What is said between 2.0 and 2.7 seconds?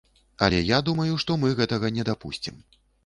дапусцім.